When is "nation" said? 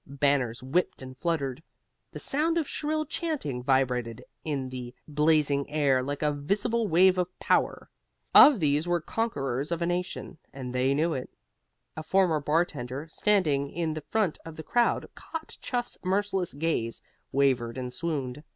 9.85-10.39